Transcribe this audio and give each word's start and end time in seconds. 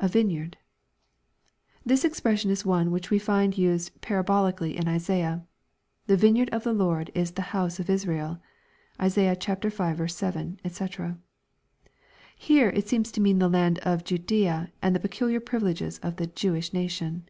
[A 0.00 0.08
vineyard.] 0.08 0.56
This 1.86 2.04
expression 2.04 2.50
is 2.50 2.66
one 2.66 2.90
which 2.90 3.12
we 3.12 3.20
find 3.20 3.56
used 3.56 4.00
para 4.00 4.24
bolically 4.24 4.74
in 4.74 4.88
Isaiah:" 4.88 5.46
The 6.08 6.16
vineyard 6.16 6.50
of 6.50 6.64
the 6.64 6.72
Lord 6.72 7.12
is 7.14 7.30
the 7.30 7.42
house 7.54 7.78
of 7.78 7.88
Israel." 7.88 8.40
(Isa. 9.00 9.32
v. 9.38 10.08
7; 10.08 10.58
&c.) 10.68 10.88
Here 12.36 12.70
it 12.70 12.88
seems 12.88 13.12
to 13.12 13.20
mean 13.20 13.38
the 13.38 13.48
land 13.48 13.78
of 13.84 14.02
Ju 14.02 14.18
daea, 14.18 14.72
and 14.82 14.96
the 14.96 15.06
peculiar 15.06 15.38
privileges 15.38 16.00
of 16.00 16.16
the 16.16 16.26
Jewi^ 16.26 16.72
nation. 16.72 17.28